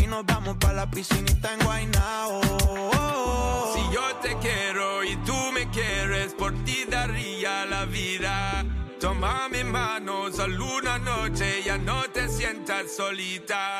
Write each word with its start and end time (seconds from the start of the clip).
Y 0.00 0.06
nos 0.06 0.24
vamos 0.24 0.56
pa' 0.58 0.72
la 0.72 0.88
piscinita 0.90 1.52
en 1.52 1.60
Guaynao. 1.64 2.40
Si 3.74 3.94
yo 3.94 4.16
te 4.22 4.36
quiero 4.38 5.04
y 5.04 5.16
tú 5.24 5.36
me 5.52 5.68
quieres, 5.70 6.34
por 6.34 6.52
ti 6.64 6.84
daría 6.88 7.66
la 7.66 7.84
vida. 7.84 8.64
Toma 9.00 9.48
mi 9.48 9.64
mano, 9.64 10.32
solo 10.32 10.76
una 10.78 10.98
noche, 10.98 11.62
ya 11.64 11.78
no 11.78 12.02
te 12.12 12.28
sientas 12.28 12.96
solita. 12.96 13.78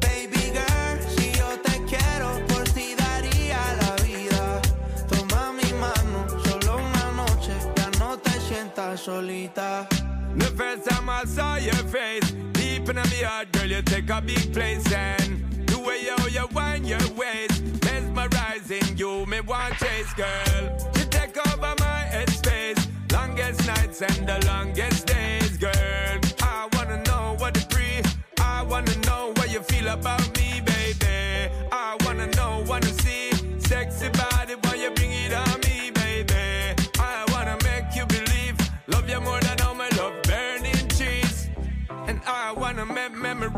Baby 0.00 0.52
girl, 0.52 0.98
si 1.16 1.32
yo 1.32 1.48
te 1.60 1.84
quiero, 1.84 2.44
por 2.46 2.64
ti 2.70 2.94
daría 2.96 3.58
la 3.80 4.04
vida. 4.04 4.62
Toma 5.08 5.52
mi 5.52 5.72
mano, 5.74 6.26
solo 6.44 6.76
una 6.76 7.10
noche, 7.12 7.52
ya 7.76 7.90
no 7.98 8.18
te 8.18 8.32
sientas 8.40 9.00
solita. 9.00 9.88
The 10.36 10.46
first 10.56 10.88
time 10.90 11.08
I 11.08 11.24
saw 11.24 11.56
your 11.56 11.74
face, 11.74 12.32
deep 12.52 12.88
in 12.88 12.96
my 12.96 13.02
heart, 13.02 13.52
girl, 13.52 13.66
you 13.66 13.82
take 13.82 14.10
a 14.10 14.20
big 14.20 14.52
place 14.52 14.90
and 14.92 15.66
the 15.66 15.78
way 15.78 16.00
you, 16.02 16.16
you 16.30 16.46
wind 16.52 16.86
your 16.86 17.06
waist, 17.16 17.62
mesmerizing 17.84 18.96
you, 18.96 19.26
me 19.26 19.40
want 19.40 19.74
chase, 19.78 20.12
girl. 20.14 20.62
You 20.96 21.04
take 21.04 21.36
over 21.46 21.74
my 21.78 22.00
headspace, 22.10 22.80
longest 23.12 23.66
nights 23.66 24.02
and 24.02 24.26
the 24.26 24.44
longest 24.46 25.06
days, 25.06 25.56
girl. 25.56 26.20
I 26.42 26.68
wanna 26.72 27.02
know 27.04 27.36
what 27.38 27.54
to 27.54 27.66
breathe, 27.68 28.06
I 28.40 28.62
wanna 28.62 28.96
know 29.06 29.32
what 29.36 29.52
you 29.52 29.60
feel 29.60 29.86
about 29.88 30.26
me, 30.36 30.60
baby. 30.60 31.52
I 31.70 31.96
wanna 32.04 32.26
know, 32.36 32.64
wanna 32.66 32.92
see, 33.02 33.30
sexy 33.58 34.08
body, 34.08 34.54
why 34.62 34.74
you 34.74 34.90
bring 34.90 35.12
it 35.12 35.32
on 35.32 35.63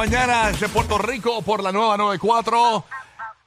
Mañana 0.00 0.48
desde 0.48 0.66
Puerto 0.70 0.96
Rico 0.96 1.42
por 1.42 1.62
la 1.62 1.72
nueva 1.72 1.94
94. 1.98 2.86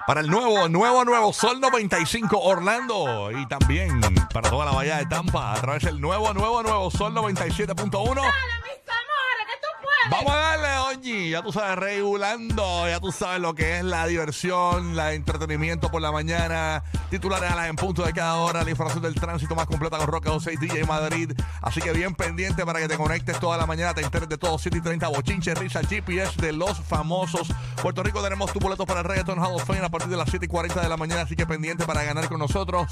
Para 0.06 0.22
el 0.22 0.28
nuevo, 0.28 0.69
nuevo, 0.69 1.03
nuevo 1.03 1.34
Sol 1.34 1.59
95 1.59 2.40
Orlando. 2.40 3.31
Y 3.31 3.47
también 3.47 4.00
para 4.31 4.52
toda 4.52 4.66
la 4.66 4.72
bahía 4.72 4.97
de 4.97 5.08
Tampa 5.08 5.53
a 5.53 5.56
través 5.56 5.81
del 5.81 6.00
nuevo, 6.00 6.31
nuevo, 6.31 6.62
nuevo 6.62 6.91
Sol 6.91 7.12
97.1. 7.16 8.22
Vamos 10.09 10.34
a 10.34 10.36
darle, 10.36 10.78
oye, 10.97 11.30
ya 11.30 11.41
tú 11.41 11.53
sabes, 11.53 11.78
regulando, 11.78 12.88
ya 12.88 13.00
tú 13.00 13.12
sabes 13.12 13.40
lo 13.40 13.56
que 13.56 13.78
es 13.78 13.84
la 13.84 14.06
diversión, 14.06 14.96
la 14.96 15.14
entretenimiento 15.14 15.90
por 15.90 16.02
la 16.02 16.12
mañana, 16.12 16.84
titulares 17.09 17.50
a 17.50 17.56
las 17.56 17.69
en 17.69 17.78
punto 17.78 18.03
de 18.03 18.12
cada 18.12 18.36
hora, 18.36 18.64
la 18.64 18.69
información 18.69 19.02
del 19.02 19.16
tránsito 19.16 19.56
más 19.56 19.66
completa 19.66 19.97
con 19.97 20.08
Roca 20.08 20.31
6 20.38 20.59
DJ 20.59 20.84
Madrid. 20.86 21.31
Así 21.62 21.80
que 21.81 21.94
bien 21.94 22.16
pendiente 22.16 22.66
para 22.66 22.80
que 22.80 22.88
te 22.90 22.97
conectes 22.97 23.40
toda 23.40 23.58
la 23.58 23.66
mañana, 23.66 23.94
te 23.94 24.02
enteres 24.02 24.28
de 24.28 24.38
todo, 24.38 24.58
7 24.58 24.78
y 24.78 24.81
30, 24.81 25.08
bochinche, 25.08 25.56
risa, 25.56 25.81
GPS 25.81 26.40
de 26.41 26.52
los 26.52 26.80
famosos. 26.81 27.47
Puerto 27.81 28.03
Rico 28.03 28.22
tenemos 28.22 28.52
tu 28.52 28.59
boleto 28.59 28.85
para 28.85 29.00
el 29.00 29.06
Reggaeton 29.06 29.40
Hall 29.40 29.56
of 29.56 29.64
Fame 29.64 29.85
a 29.85 29.90
partir 29.90 30.09
de 30.09 30.18
las 30.18 30.30
7 30.30 30.46
y 30.46 30.50
40 30.50 30.81
de 30.81 30.90
la 30.90 30.97
mañana, 30.97 31.22
así 31.22 31.35
que 31.35 31.46
pendiente 31.46 31.85
para 31.85 32.03
ganar 32.03 32.28
con 32.28 32.40
nosotros. 32.40 32.88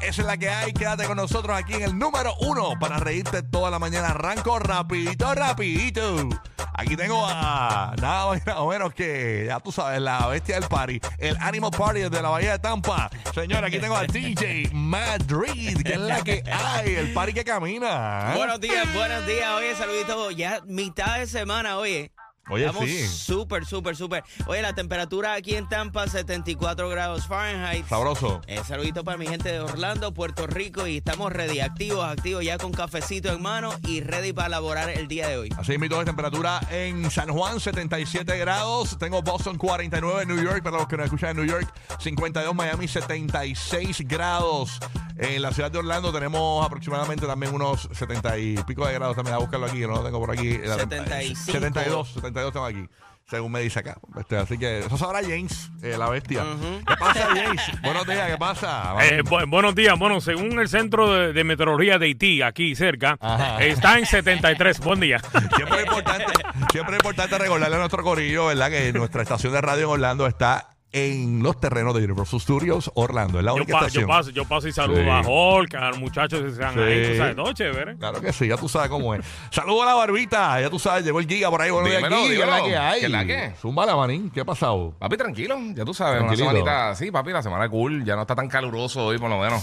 Esa 0.00 0.22
es 0.22 0.26
la 0.26 0.36
que 0.36 0.48
hay, 0.48 0.72
quédate 0.72 1.06
con 1.06 1.16
nosotros 1.16 1.56
aquí 1.56 1.74
en 1.74 1.82
el 1.82 1.98
número 1.98 2.34
uno 2.40 2.78
para 2.78 2.98
reírte 2.98 3.42
toda 3.42 3.70
la 3.70 3.78
mañana. 3.78 4.08
Arranco 4.08 4.58
rapidito, 4.58 5.34
rapidito. 5.34 6.28
Aquí 6.82 6.96
tengo 6.96 7.24
a 7.24 7.94
nada 8.00 8.26
más 8.26 8.40
y 8.40 8.44
nada 8.44 8.66
menos 8.66 8.92
que, 8.92 9.44
ya 9.46 9.60
tú 9.60 9.70
sabes, 9.70 10.00
la 10.00 10.26
bestia 10.26 10.56
del 10.58 10.68
party, 10.68 11.00
el 11.18 11.36
Animal 11.36 11.70
Party 11.70 12.00
de 12.00 12.20
la 12.20 12.28
Bahía 12.28 12.52
de 12.52 12.58
Tampa. 12.58 13.08
Señor, 13.32 13.64
aquí 13.64 13.78
tengo 13.78 13.94
a 13.94 14.02
DJ 14.06 14.68
Madrid, 14.72 15.80
que 15.84 15.92
es 15.92 16.00
la 16.00 16.24
que 16.24 16.42
hay, 16.50 16.94
el 16.96 17.12
party 17.12 17.34
que 17.34 17.44
camina. 17.44 18.32
Buenos 18.34 18.60
días, 18.60 18.92
buenos 18.94 19.24
días. 19.28 19.48
Oye, 19.56 19.76
saludito. 19.76 20.32
Ya 20.32 20.60
mitad 20.66 21.20
de 21.20 21.28
semana, 21.28 21.78
oye. 21.78 22.10
Oye, 22.50 22.66
Estamos 22.66 22.88
sí. 22.88 23.06
súper, 23.06 23.64
súper, 23.64 23.94
súper. 23.94 24.24
Oye, 24.46 24.62
la 24.62 24.74
temperatura 24.74 25.34
aquí 25.34 25.54
en 25.54 25.68
Tampa, 25.68 26.08
74 26.08 26.88
grados 26.88 27.26
Fahrenheit. 27.28 27.86
Sabroso. 27.86 28.40
Eh, 28.48 28.60
saludito 28.66 29.04
para 29.04 29.16
mi 29.16 29.26
gente 29.26 29.52
de 29.52 29.60
Orlando, 29.60 30.12
Puerto 30.12 30.48
Rico. 30.48 30.88
Y 30.88 30.96
estamos 30.96 31.32
ready, 31.32 31.60
activos, 31.60 32.04
activos, 32.04 32.44
ya 32.44 32.58
con 32.58 32.72
cafecito 32.72 33.32
en 33.32 33.40
mano 33.40 33.70
y 33.86 34.00
ready 34.00 34.32
para 34.32 34.48
elaborar 34.48 34.90
el 34.90 35.06
día 35.06 35.28
de 35.28 35.38
hoy. 35.38 35.48
Así 35.56 35.78
mismo 35.78 35.98
de 35.98 36.04
temperatura 36.04 36.60
en 36.70 37.10
San 37.12 37.28
Juan, 37.28 37.60
77 37.60 38.36
grados. 38.38 38.98
Tengo 38.98 39.22
Boston 39.22 39.56
49, 39.56 40.26
New 40.26 40.42
York, 40.42 40.64
para 40.64 40.78
los 40.78 40.88
que 40.88 40.96
nos 40.96 41.04
escuchan 41.06 41.30
en 41.30 41.36
New 41.36 41.46
York, 41.46 41.72
52, 42.00 42.54
Miami 42.56 42.88
76 42.88 44.00
grados. 44.08 44.80
En 45.16 45.42
la 45.42 45.52
ciudad 45.52 45.70
de 45.70 45.78
Orlando 45.78 46.12
tenemos 46.12 46.66
aproximadamente 46.66 47.24
también 47.26 47.54
unos 47.54 47.88
70 47.92 48.38
y 48.38 48.56
pico 48.64 48.84
de 48.86 48.94
grados 48.94 49.14
también. 49.14 49.36
A 49.36 49.38
buscarlo 49.38 49.66
aquí, 49.66 49.80
no 49.80 49.92
lo 49.92 50.02
tengo 50.02 50.18
por 50.18 50.32
aquí. 50.32 50.54
75. 50.54 51.52
72, 51.52 52.08
72 52.08 52.31
aquí. 52.40 52.88
Según 53.30 53.52
me 53.52 53.60
dice 53.60 53.78
acá. 53.78 53.96
Este, 54.18 54.36
así 54.36 54.58
que 54.58 54.80
eso 54.80 54.98
sabrá 54.98 55.20
James, 55.22 55.70
eh, 55.82 55.96
la 55.96 56.10
bestia. 56.10 56.44
¿Qué 56.86 56.94
pasa, 56.98 57.28
James? 57.34 57.62
Buenos 57.82 58.06
días, 58.06 58.30
¿qué 58.30 58.36
pasa? 58.36 58.94
Eh, 59.04 59.22
bu- 59.22 59.48
buenos 59.48 59.74
días. 59.74 59.98
Bueno, 59.98 60.20
según 60.20 60.58
el 60.60 60.68
Centro 60.68 61.10
de, 61.10 61.32
de 61.32 61.44
Meteorología 61.44 61.98
de 61.98 62.06
Haití, 62.06 62.42
aquí 62.42 62.74
cerca, 62.74 63.16
Ajá. 63.20 63.62
está 63.62 63.98
en 63.98 64.04
73. 64.06 64.80
Buen 64.80 65.00
día. 65.00 65.18
Siempre 65.56 65.78
es 65.78 65.84
importante, 65.86 66.32
siempre 66.72 66.96
es 66.96 66.98
importante 67.02 67.38
recordarle 67.38 67.76
a 67.76 67.78
nuestro 67.78 68.02
corillo, 68.02 68.46
¿verdad? 68.46 68.70
Que 68.70 68.92
nuestra 68.92 69.22
estación 69.22 69.52
de 69.52 69.60
radio 69.62 69.84
en 69.84 69.90
Orlando 69.90 70.26
está 70.26 70.68
en 70.92 71.42
los 71.42 71.58
terrenos 71.58 71.94
de 71.94 72.04
Universal 72.04 72.40
Studios 72.40 72.90
Orlando. 72.94 73.38
Es 73.38 73.44
la 73.44 73.52
Yo, 73.52 73.56
única 73.56 73.78
pa- 73.80 73.88
yo 73.88 74.06
paso, 74.06 74.30
yo 74.30 74.44
paso 74.44 74.68
y 74.68 74.72
saludo 74.72 75.02
Sí. 75.02 75.08
a 75.08 75.20
Hulk, 75.26 75.74
a 75.74 75.88
los 75.90 75.98
muchachos 75.98 76.40
que 76.42 76.48
están 76.48 76.78
ahí, 76.78 77.04
Sí. 77.04 77.10
tú 77.12 77.16
sabes, 77.18 77.36
todo 77.36 77.52
chévere. 77.52 77.96
Claro 77.96 78.20
que 78.20 78.32
sí, 78.32 78.46
ya 78.48 78.56
tú 78.56 78.68
sabes 78.68 78.88
cómo 78.90 79.14
es. 79.14 79.24
Saludos 79.50 79.82
a 79.84 79.86
la 79.86 79.94
barbita, 79.94 80.60
ya 80.60 80.68
tú 80.70 80.78
sabes, 80.78 81.04
llegó 81.04 81.20
el 81.20 81.26
giga 81.26 81.50
por 81.50 81.62
ahí. 81.62 81.70
Buenos 81.70 81.88
días, 81.90 82.02
Dímelo, 82.02 82.22
Giga, 82.24 82.28
¿qué 82.28 82.42
es 82.42 82.46
la 82.48 82.56
dímelo. 82.56 82.68
que 82.68 82.76
hay? 82.76 83.00
¿Qué 83.00 83.06
es 83.06 83.12
la 83.12 83.24
que? 83.26 83.52
Zumba 83.60 83.86
la 83.86 83.96
manín, 83.96 84.30
¿qué 84.30 84.40
ha 84.40 84.44
pasado? 84.44 84.94
Papi, 84.98 85.16
tranquilo, 85.16 85.56
ya 85.74 85.84
tú 85.84 85.94
sabes, 85.94 86.22
una 86.22 86.36
semanita, 86.36 86.94
sí, 86.94 87.10
papi, 87.10 87.30
la 87.32 87.42
semana 87.42 87.68
cool, 87.68 88.04
ya 88.04 88.14
no 88.14 88.22
está 88.22 88.34
tan 88.34 88.48
caluroso 88.48 89.06
hoy 89.06 89.18
por 89.18 89.30
lo 89.30 89.38
menos. 89.38 89.62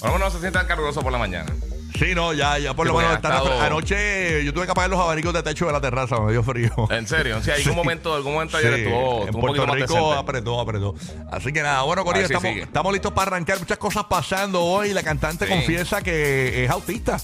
Por 0.00 0.08
lo 0.10 0.14
menos 0.14 0.28
no 0.28 0.30
se 0.32 0.40
siente 0.40 0.58
tan 0.58 0.66
caluroso 0.68 1.00
por 1.02 1.12
la 1.12 1.18
mañana. 1.18 1.52
Sí, 1.98 2.14
no, 2.14 2.32
ya, 2.32 2.58
ya 2.58 2.74
por 2.74 2.86
lo 2.86 2.94
menos 2.94 3.14
estado- 3.14 3.60
Anoche 3.60 4.44
yo 4.44 4.52
tuve 4.54 4.66
que 4.66 4.72
apagar 4.72 4.90
los 4.90 5.00
abanicos 5.00 5.32
de 5.34 5.42
techo 5.42 5.66
de 5.66 5.72
la 5.72 5.80
terraza, 5.80 6.20
me 6.20 6.32
dio 6.32 6.42
frío. 6.42 6.70
En 6.90 7.06
serio, 7.06 7.38
o 7.38 7.42
sea, 7.42 7.56
algún 7.56 7.74
momento, 7.76 8.14
algún 8.14 8.34
momento 8.34 8.56
ayer 8.56 8.74
Sí, 8.74 8.80
estuvo, 8.82 9.26
en 9.26 9.34
un 9.34 9.40
Puerto 9.40 9.66
más 9.66 9.76
Rico 9.76 10.12
apretó, 10.12 10.60
apretó. 10.60 10.94
Así 11.32 11.52
que 11.52 11.62
nada, 11.62 11.82
bueno, 11.82 12.04
Corillo, 12.04 12.26
estamos, 12.26 12.92
listos 12.92 13.12
para 13.12 13.28
arrancar. 13.32 13.58
Muchas 13.58 13.78
cosas 13.78 14.04
pasando 14.04 14.62
hoy. 14.62 14.92
La 14.92 15.02
cantante 15.02 15.46
Sí. 15.46 15.50
confiesa 15.52 16.00
que 16.02 16.64
es 16.64 16.70
autista. 16.70 17.18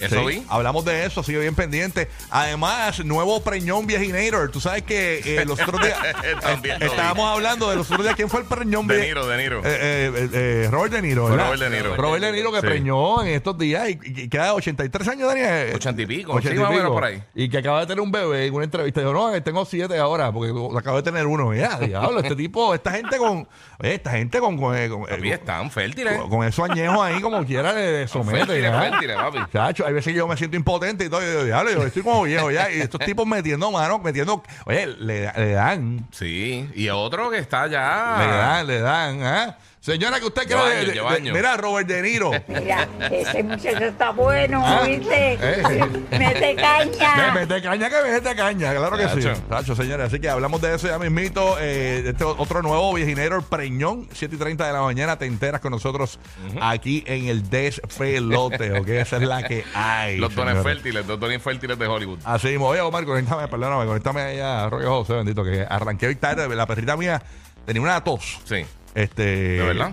Eso 0.00 0.24
vi. 0.24 0.44
Hablamos 0.48 0.84
de 0.84 1.04
eso, 1.06 1.22
sigue 1.22 1.40
bien 1.40 1.54
pendiente. 1.54 2.08
Además, 2.30 3.04
nuevo 3.04 3.40
preñón 3.42 3.86
viejinator. 3.86 4.50
Tú 4.50 4.60
sabes 4.60 4.82
que 4.82 5.20
eh, 5.24 5.44
los 5.44 5.60
otros 5.60 5.80
días 5.82 5.98
También 6.40 6.76
eh, 6.76 6.78
vi. 6.80 6.86
estábamos 6.86 7.30
hablando 7.30 7.70
de 7.70 7.76
los 7.76 7.90
otros 7.90 8.04
días. 8.04 8.16
¿Quién 8.16 8.28
fue 8.28 8.40
el 8.40 8.46
preñón 8.46 8.86
De 8.86 9.00
Niro, 9.00 9.26
De 9.26 9.36
Niro. 9.36 9.60
Eh, 9.64 9.64
eh, 9.64 10.28
eh, 10.32 10.68
Robert 10.70 10.92
De 10.92 11.02
Niro, 11.02 11.24
¿verdad? 11.28 11.46
Robert 11.46 11.62
De 11.62 11.70
Niro. 11.70 11.96
Robert 11.96 12.22
De 12.24 12.32
Niro 12.32 12.52
que 12.52 12.60
Sí. 12.60 12.66
preñó 12.66 13.22
en 13.22 13.28
estos 13.28 13.56
días 13.58 13.88
y, 13.88 13.98
y 14.04 14.28
queda 14.28 14.54
83 14.54 15.08
años, 15.08 15.28
Daniel. 15.28 15.74
80 15.74 16.02
y 16.02 16.06
pico, 16.06 16.32
80 16.32 16.50
sí, 16.50 16.56
y 16.56 16.58
más 16.60 16.68
o 16.68 16.72
menos 16.72 16.84
pico. 16.86 16.94
por 16.94 17.04
ahí. 17.04 17.22
Y 17.34 17.48
que 17.48 17.58
acaba 17.58 17.80
de 17.80 17.86
tener 17.86 18.00
un 18.00 18.10
bebé 18.12 18.46
en 18.46 18.54
una 18.54 18.64
entrevista. 18.64 19.00
Dijo, 19.00 19.12
no, 19.12 19.42
tengo 19.42 19.64
siete 19.64 19.98
ahora 19.98 20.32
porque 20.32 20.50
acabo 20.78 20.96
de 20.96 21.02
tener 21.02 21.26
uno. 21.26 21.54
Ya, 21.54 21.78
diablo, 21.78 22.20
este 22.20 22.36
tipo, 22.36 22.74
esta 22.74 22.90
gente 22.92 23.16
con. 23.18 23.48
esta 23.80 24.10
gente 24.12 24.38
con. 24.40 24.56
con, 24.58 24.78
están 25.24 25.70
fértiles. 25.70 26.18
con, 26.28 26.44
esos 26.46 26.68
añejos 26.68 26.98
ahí, 27.00 27.20
como 27.20 27.44
quiera, 27.44 27.72
le 27.72 28.06
somete. 28.08 28.38
Fértiles, 28.46 28.70
fértiles, 28.76 29.16
papi. 29.16 29.38
Chacho, 29.52 29.86
hay 29.88 29.94
veces 29.94 30.12
que 30.12 30.18
yo 30.18 30.28
me 30.28 30.36
siento 30.36 30.56
impotente 30.56 31.04
y 31.04 31.08
todo. 31.08 31.20
Yo, 31.22 31.44
diablo, 31.44 31.70
yo 31.72 31.82
estoy 31.82 32.02
como 32.02 32.22
viejo 32.22 32.50
ya. 32.50 32.70
Y 32.70 32.80
estos 32.80 33.00
tipos 33.00 33.26
metiendo 33.26 33.70
mano, 33.72 33.98
metiendo. 33.98 34.42
Oye, 34.66 34.86
le, 34.86 35.32
le 35.32 35.52
dan. 35.52 36.06
Sí, 36.12 36.68
y 36.74 36.88
otro 36.90 37.30
que 37.30 37.38
está 37.38 37.66
Le 37.66 37.72
ya. 37.72 37.80
dan, 37.80 38.66
le 38.66 38.78
dan. 38.80 39.22
¿ah? 39.22 39.58
Señora, 39.80 40.18
que 40.18 40.26
usted 40.26 40.46
Lleva 40.46 40.64
cree. 40.64 40.74
años, 40.78 40.86
de- 40.88 40.92
lleva 40.94 41.10
de- 41.12 41.16
años. 41.16 41.36
mira, 41.36 41.56
Robert 41.56 41.86
De 41.88 42.02
Niro. 42.02 42.30
Mira, 42.48 42.88
ese 43.10 43.42
muchacho 43.44 43.84
está 43.84 44.10
bueno, 44.10 44.62
Ah, 44.66 44.82
¿viste? 44.84 45.34
eh. 45.40 45.62
Mete 46.10 46.54
Me 46.54 46.56
caña. 46.62 47.32
mete 47.32 47.62
caña 47.62 47.88
que 47.88 48.10
mete 48.10 48.36
caña, 48.36 48.74
claro 48.74 48.96
que 48.96 49.08
sí. 49.08 49.20
Tacho. 49.28 49.40
Tacho, 49.48 49.76
señores, 49.76 50.06
así 50.08 50.18
que 50.20 50.28
hablamos 50.28 50.60
de 50.60 50.74
eso 50.74 50.88
ya 50.88 50.98
mismito. 50.98 51.56
Eh, 51.60 52.02
este 52.08 52.24
otro 52.24 52.60
nuevo 52.62 52.92
viejinero, 52.92 53.40
Preñón, 53.42 54.08
7 54.12 54.34
y 54.34 54.38
30 54.38 54.66
de 54.66 54.72
la 54.72 54.82
mañana. 54.82 55.16
Te 55.16 55.26
enteras 55.26 55.60
con 55.60 55.70
nosotros 55.70 56.18
aquí 56.60 57.04
en 57.06 57.26
el 57.26 57.48
despelote, 57.48 58.72
¿ok? 58.80 58.88
Esa 58.88 59.16
es 59.16 59.22
la 59.22 59.42
que 59.44 59.64
hay. 59.74 60.16
Los 60.18 60.34
dones 60.34 60.54
señores. 60.56 60.74
fértiles, 60.74 61.06
los 61.06 61.20
dones 61.20 61.42
fértiles 61.42 61.78
de 61.78 61.86
Hollywood. 61.86 62.18
Así 62.24 62.48
mismo. 62.48 62.66
Oye, 62.68 62.80
Omar, 62.80 63.04
conéctame, 63.04 63.46
perdóname, 63.48 63.86
conéctame 63.86 64.20
allá 64.22 64.64
a 64.64 64.70
Roque 64.70 64.86
José, 64.86 65.14
bendito, 65.14 65.44
que 65.44 65.64
arranqué 65.68 66.08
hoy 66.08 66.16
tarde. 66.16 66.48
La 66.54 66.66
perrita 66.66 66.96
mía 66.96 67.22
tenía 67.64 67.80
una 67.82 68.02
tos. 68.02 68.40
Sí. 68.44 68.64
Este. 69.02 69.22
¿De 69.22 69.62
verdad? 69.64 69.92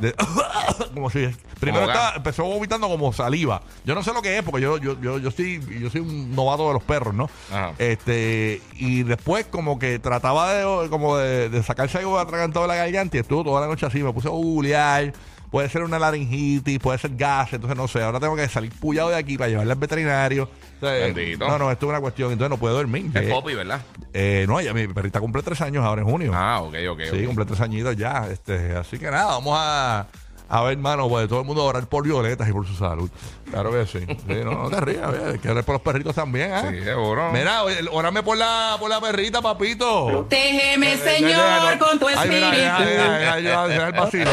como 0.93 1.09
si. 1.09 1.27
Primero 1.59 1.85
estaba- 1.85 2.15
empezó 2.15 2.43
vomitando 2.43 2.87
como 2.87 3.13
saliva. 3.13 3.61
Yo 3.85 3.95
no 3.95 4.03
sé 4.03 4.13
lo 4.13 4.21
que 4.21 4.37
es, 4.37 4.43
porque 4.43 4.61
yo, 4.61 4.77
yo, 4.77 4.99
yo, 4.99 5.19
yo, 5.19 5.31
soy, 5.31 5.61
yo 5.79 5.89
soy 5.89 6.01
un 6.01 6.35
novato 6.35 6.67
de 6.67 6.73
los 6.73 6.83
perros, 6.83 7.13
¿no? 7.13 7.29
Ajá. 7.51 7.73
Este. 7.77 8.61
Y 8.77 9.03
después, 9.03 9.45
como 9.45 9.79
que 9.79 9.99
trataba 9.99 10.53
de, 10.53 10.89
como 10.89 11.17
de, 11.17 11.49
de 11.49 11.63
sacarse 11.63 11.99
algo 11.99 12.17
atragantado 12.19 12.63
de 12.65 12.69
la 12.69 12.75
garganta 12.75 13.17
y 13.17 13.19
estuvo 13.21 13.43
toda 13.43 13.61
la 13.61 13.67
noche 13.67 13.85
así. 13.85 14.01
Me 14.03 14.11
puse 14.13 14.27
a 14.27 14.31
googlear. 14.31 15.13
Puede 15.51 15.69
ser 15.69 15.83
una 15.83 15.97
laringitis, 15.99 16.79
puede 16.79 16.97
ser 16.97 17.15
gas, 17.15 17.53
entonces 17.53 17.77
no 17.77 17.87
sé. 17.87 18.01
Ahora 18.03 18.19
tengo 18.19 18.35
que 18.35 18.47
salir 18.49 18.71
pullado 18.71 19.09
de 19.09 19.15
aquí 19.15 19.37
para 19.37 19.49
llevarla 19.49 19.73
al 19.73 19.79
veterinario. 19.79 20.43
O 20.45 20.79
sea, 20.79 20.91
Bendito. 20.91 21.47
No, 21.47 21.57
no, 21.57 21.71
esto 21.71 21.85
es 21.85 21.89
una 21.91 22.01
cuestión. 22.01 22.31
Entonces 22.31 22.49
no 22.49 22.57
puedo 22.57 22.75
dormir. 22.75 23.09
Es 23.13 23.23
Eh, 23.23 23.29
Poppy, 23.29 23.53
¿verdad? 23.55 23.81
eh, 24.13 24.45
no, 24.47 24.59
ya 24.59 24.73
mi 24.73 24.87
perrita 24.87 25.19
cumple 25.19 25.41
tres 25.43 25.61
años 25.61 25.83
ahora 25.85 26.01
en 26.01 26.07
junio. 26.09 26.31
Ah, 26.35 26.59
ok, 26.61 26.75
ok. 26.89 27.01
Sí, 27.09 27.19
ok. 27.21 27.25
cumple 27.27 27.45
tres 27.45 27.61
añitos 27.61 27.95
ya. 27.95 28.27
Este, 28.29 28.75
así 28.75 28.97
que 28.99 29.09
nada, 29.09 29.25
vamos 29.27 29.55
a, 29.57 30.07
a 30.49 30.61
ver, 30.63 30.73
hermano, 30.73 31.07
pues 31.09 31.27
todo 31.27 31.39
el 31.41 31.45
mundo 31.45 31.61
a 31.61 31.65
orar 31.65 31.87
por 31.87 32.03
violetas 32.03 32.47
y 32.49 32.51
por 32.51 32.65
su 32.67 32.75
salud. 32.75 33.09
Claro 33.51 33.71
que 33.71 33.85
sí. 33.85 33.99
Sí, 34.27 34.33
no, 34.43 34.63
no 34.63 34.69
te 34.69 34.81
rías, 34.81 35.07
hay 35.31 35.39
que 35.39 35.49
orar 35.49 35.63
por 35.63 35.73
los 35.75 35.81
perritos 35.81 36.15
también, 36.15 36.51
¿ah? 36.51 36.67
Sí, 36.71 36.83
seguro. 36.83 37.31
Mira, 37.31 37.63
orame 37.91 38.23
por 38.23 38.37
la, 38.37 38.75
por 38.79 38.89
la 38.89 38.99
perrita, 38.99 39.41
papito. 39.41 40.07
Protégeme, 40.07 40.93
Eh, 40.93 40.97
Señor, 40.97 41.77
con 41.77 41.99
tu 41.99 42.09
espíritu. 42.09 42.45
el 42.45 43.91
vacilo, 43.93 44.29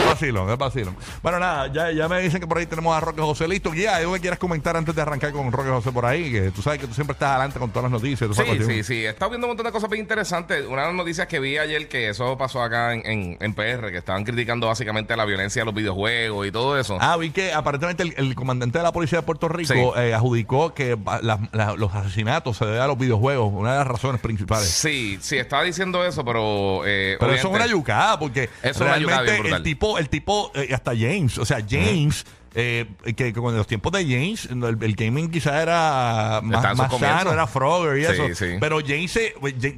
el 0.00 0.06
vacilo, 0.06 0.50
el 0.50 0.56
vacilo. 0.56 0.94
Bueno, 1.22 1.38
nada, 1.38 1.66
ya, 1.72 1.90
ya 1.92 2.08
me 2.08 2.20
dicen 2.20 2.40
que 2.40 2.46
por 2.46 2.58
ahí 2.58 2.66
tenemos 2.66 2.96
a 2.96 3.00
Roque 3.00 3.20
José 3.20 3.48
listo. 3.48 3.70
Guía, 3.70 3.96
¿algo 3.96 4.12
que 4.14 4.20
quieras 4.20 4.38
comentar 4.38 4.76
antes 4.76 4.94
de 4.94 5.02
arrancar 5.02 5.32
con 5.32 5.50
Roque 5.52 5.70
José 5.70 5.92
por 5.92 6.04
ahí? 6.06 6.30
Que 6.30 6.50
tú 6.50 6.62
sabes 6.62 6.80
que 6.80 6.86
tú 6.86 6.94
siempre 6.94 7.12
estás 7.12 7.30
adelante 7.30 7.58
con 7.58 7.70
todas 7.70 7.84
las 7.90 7.92
noticias. 7.92 8.30
esa 8.30 8.44
Sí, 8.44 8.58
sí, 8.66 8.82
sí. 8.84 9.04
He 9.06 9.10
estado 9.10 9.30
viendo 9.30 9.46
un 9.46 9.50
montón 9.50 9.66
de 9.66 9.72
cosas 9.72 9.88
bien 9.90 10.02
interesantes. 10.02 10.66
Una 10.66 10.82
de 10.82 10.88
las 10.88 10.96
noticias 10.96 11.26
que 11.26 11.40
vi 11.40 11.58
ayer 11.58 11.88
que 11.88 12.10
eso 12.10 12.36
pasó 12.36 12.62
acá 12.62 12.94
en, 12.94 13.06
en, 13.06 13.36
en 13.40 13.54
PR, 13.54 13.90
que 13.90 13.98
estaban 13.98 14.24
criticando 14.24 14.66
básicamente 14.66 15.09
la 15.16 15.24
violencia 15.24 15.62
de 15.62 15.66
los 15.66 15.74
videojuegos 15.74 16.46
y 16.46 16.52
todo 16.52 16.78
eso. 16.78 16.98
Ah, 17.00 17.16
vi 17.16 17.30
que 17.30 17.52
aparentemente 17.52 18.02
el, 18.02 18.14
el 18.16 18.34
comandante 18.34 18.78
de 18.78 18.84
la 18.84 18.92
policía 18.92 19.20
de 19.20 19.22
Puerto 19.26 19.48
Rico 19.48 19.72
Sí. 19.74 19.80
eh, 20.00 20.14
adjudicó 20.14 20.74
que 20.74 20.94
va- 20.94 21.20
la- 21.22 21.38
la- 21.52 21.74
los 21.74 21.94
asesinatos 21.94 22.56
se 22.56 22.64
deben 22.66 22.80
a 22.80 22.86
los 22.86 22.98
videojuegos, 22.98 23.52
una 23.52 23.72
de 23.72 23.78
las 23.78 23.86
razones 23.86 24.20
principales. 24.20 24.68
Sí, 24.68 25.18
sí, 25.20 25.36
estaba 25.36 25.62
diciendo 25.64 26.04
eso, 26.04 26.24
pero. 26.24 26.82
eh, 26.86 27.16
Pero 27.18 27.32
eso 27.32 27.48
es 27.48 27.54
una 27.54 27.66
yucada, 27.66 28.18
porque 28.18 28.48
es 28.62 28.76
una 28.80 28.98
yucada 28.98 29.22
realmente 29.22 29.56
el 29.56 29.62
tipo, 29.62 29.98
el 29.98 30.08
tipo, 30.08 30.52
eh, 30.54 30.68
hasta 30.74 30.92
James, 30.92 31.38
o 31.38 31.44
sea, 31.44 31.58
James, 31.68 32.24
eh, 32.54 32.86
que, 33.04 33.14
que 33.14 33.32
con 33.32 33.56
los 33.56 33.66
tiempos 33.66 33.92
de 33.92 34.02
James, 34.04 34.46
el, 34.50 34.64
el 34.82 34.94
gaming 34.96 35.30
quizá 35.30 35.62
era 35.62 36.40
más, 36.42 36.56
Está 36.56 36.70
en 36.70 36.76
sus 36.76 36.78
más 36.78 36.90
comienzos. 36.90 37.18
sano, 37.18 37.32
era 37.32 37.46
Frogger 37.46 37.98
y 37.98 38.04
Sí, 38.06 38.12
eso. 38.12 38.24
sí. 38.34 38.56
Pero 38.58 38.78
James, 38.84 39.10
se- 39.10 39.34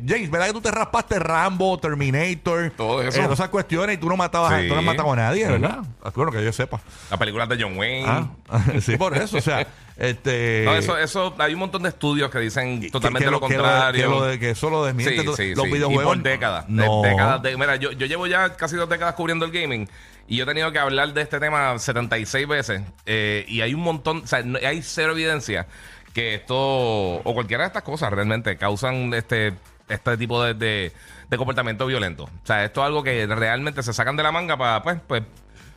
James, 0.06 0.30
¿verdad 0.30 0.46
que 0.46 0.52
tú 0.54 0.60
te 0.62 0.70
raspaste 0.70 1.18
Rambo, 1.18 1.78
Terminator? 1.78 2.70
Todo 2.76 3.02
eso. 3.02 3.18
eh, 3.18 3.22
todas 3.24 3.38
esas 3.38 3.48
cuestiones 3.50 3.96
y 3.96 3.98
tú 3.98 4.08
no 4.08 4.16
matabas, 4.16 4.60
Sí. 4.60 4.68
tú 4.68 4.74
no 4.74 4.80
has 4.80 4.86
matado 4.86 5.12
a 5.12 5.16
nadie, 5.16 5.46
¿verdad? 5.46 5.80
Bueno, 6.14 6.32
que 6.32 6.42
yo 6.44 6.52
sepa. 6.52 6.80
Las 7.10 7.18
películas 7.18 7.48
de 7.48 7.62
John 7.62 7.76
Wayne. 7.76 8.06
Ah, 8.06 8.28
sí, 8.80 8.96
por 8.96 9.16
eso, 9.16 9.36
o 9.36 9.40
sea, 9.42 9.66
este... 9.96 10.62
No, 10.64 10.74
eso, 10.74 10.96
eso, 10.96 11.34
hay 11.38 11.52
un 11.52 11.60
montón 11.60 11.82
de 11.82 11.90
estudios 11.90 12.30
que 12.30 12.38
dicen 12.38 12.90
totalmente 12.90 13.26
que 13.26 13.30
lo, 13.30 13.40
que 13.40 13.54
contrario. 13.54 14.02
Que, 14.04 14.10
lo 14.10 14.24
de- 14.24 14.38
que 14.38 14.50
eso 14.50 14.70
lo 14.70 14.84
desmiente. 14.84 15.18
Sí, 15.18 15.24
todo- 15.24 15.36
sí, 15.36 15.54
los 15.54 15.66
sí. 15.66 15.72
videojuegos. 15.72 16.04
Y 16.04 16.06
por 16.06 16.22
décadas. 16.22 16.66
de- 16.66 16.72
No. 16.72 17.02
décadas 17.02 17.42
de- 17.42 17.56
mira, 17.56 17.76
yo, 17.76 17.92
yo 17.92 18.06
llevo 18.06 18.26
ya 18.26 18.56
casi 18.56 18.76
dos 18.76 18.88
décadas 18.88 19.14
cubriendo 19.14 19.44
el 19.44 19.52
gaming 19.52 19.86
y 20.28 20.36
yo 20.36 20.44
he 20.44 20.46
tenido 20.46 20.72
que 20.72 20.78
hablar 20.78 21.12
de 21.14 21.22
este 21.22 21.40
tema 21.40 21.78
76 21.78 22.46
veces 22.48 22.82
eh, 23.06 23.44
y 23.48 23.60
hay 23.60 23.74
un 23.74 23.80
montón, 23.82 24.22
o 24.24 24.26
sea, 24.26 24.42
no- 24.42 24.58
hay 24.64 24.82
cero 24.82 25.12
evidencia 25.12 25.66
que 26.14 26.34
esto 26.34 26.54
o 26.56 27.34
cualquiera 27.34 27.64
de 27.64 27.68
estas 27.68 27.82
cosas 27.82 28.12
realmente 28.12 28.56
causan 28.56 29.12
este 29.14 29.54
este 29.88 30.16
tipo 30.16 30.42
de, 30.42 30.54
de- 30.54 30.92
de 31.28 31.36
comportamiento 31.36 31.86
violento. 31.86 32.24
O 32.24 32.46
sea, 32.46 32.64
esto 32.64 32.80
es 32.82 32.86
algo 32.86 33.02
que 33.02 33.26
realmente 33.26 33.82
se 33.82 33.92
sacan 33.92 34.16
de 34.16 34.22
la 34.22 34.32
manga 34.32 34.56
para 34.56 34.82
pues, 34.82 34.98
pues 35.06 35.22